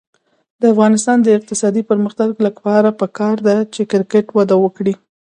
[0.61, 4.93] د افغانستان د اقتصادي پرمختګ لپاره پکار ده چې کرکټ وده وکړي.